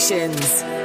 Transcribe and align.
Sunset 0.00 0.79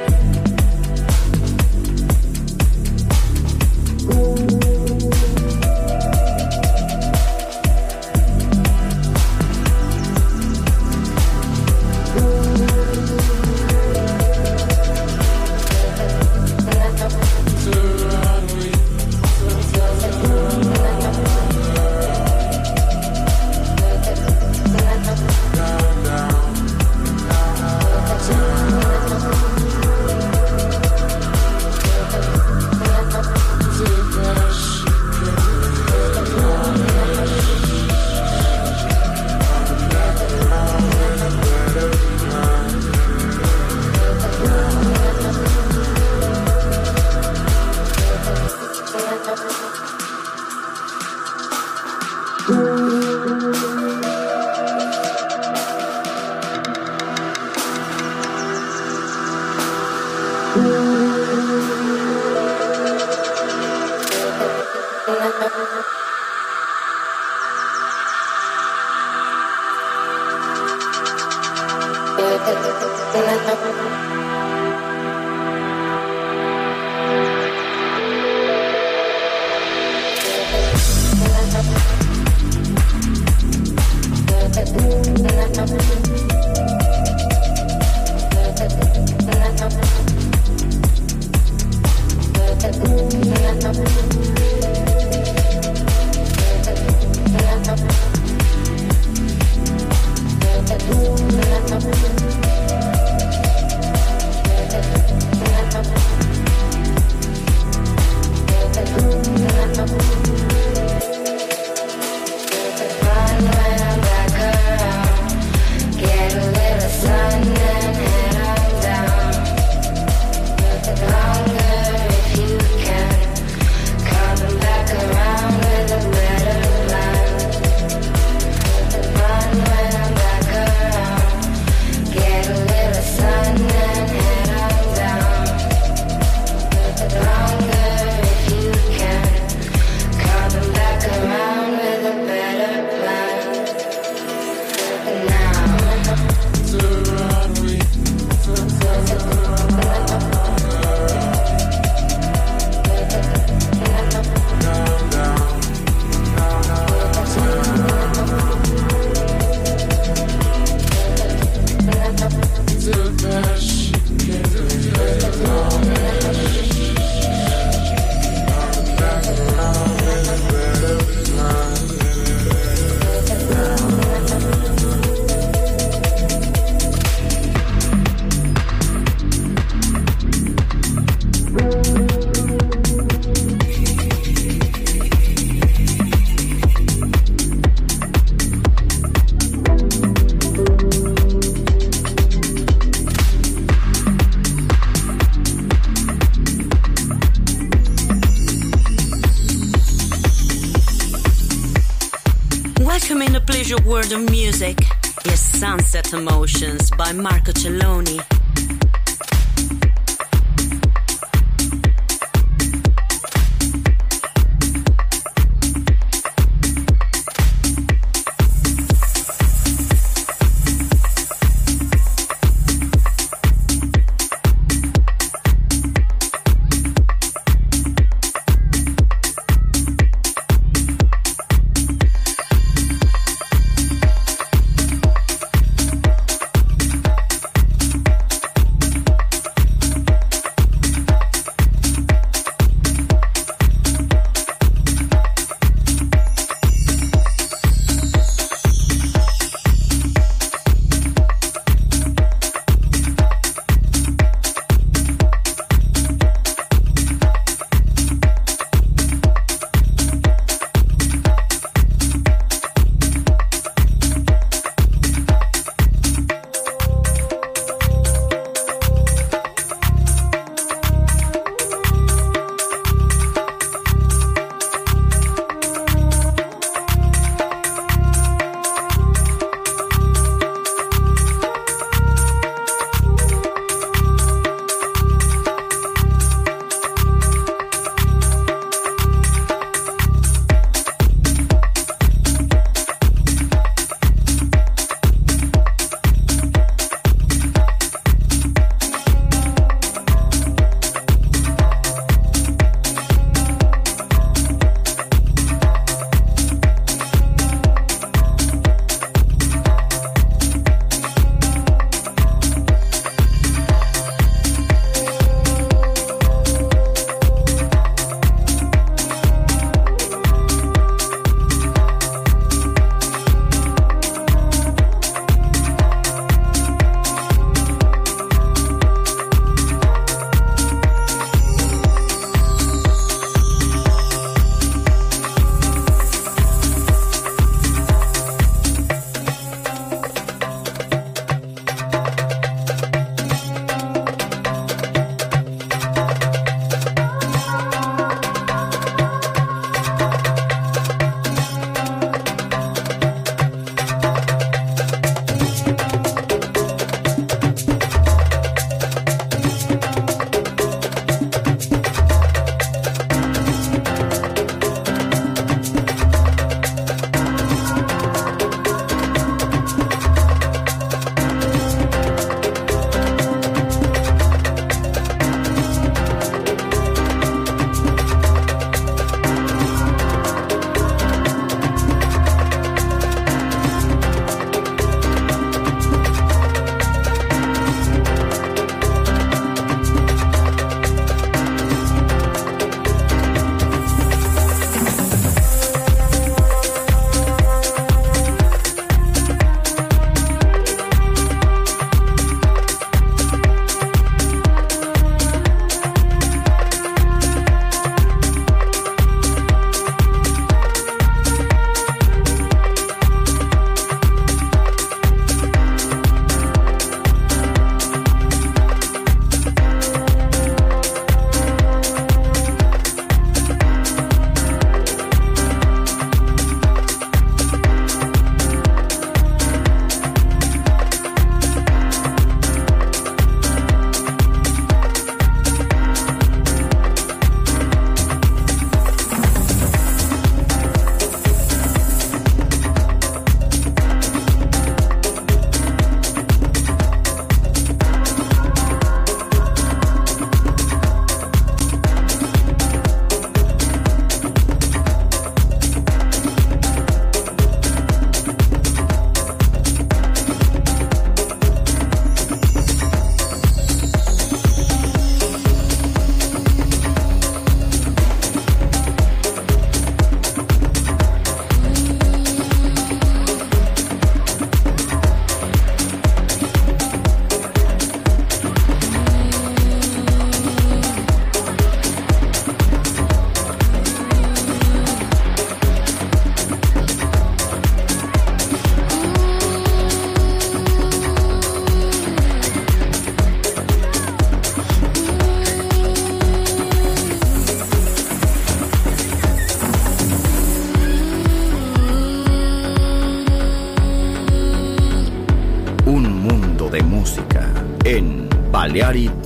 Balearic 508.76 509.08
Network. 509.08 509.25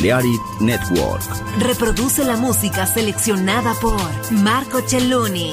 Balearic 0.00 0.40
Network. 0.60 1.22
Reproduce 1.58 2.24
la 2.24 2.34
música 2.34 2.86
seleccionada 2.86 3.74
por 3.82 4.00
Marco 4.30 4.80
Celloni. 4.80 5.52